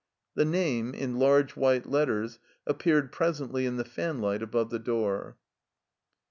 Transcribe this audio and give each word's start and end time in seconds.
The 0.33 0.45
name, 0.45 0.95
in 0.95 1.19
large 1.19 1.55
white 1.55 1.85
letters, 1.87 2.39
appeared 2.65 3.11
pres 3.11 3.39
ently 3.39 3.67
in 3.67 3.77
the 3.77 3.83
fanlight 3.85 4.41
above 4.41 4.71
the 4.71 4.79
door. 4.79 5.37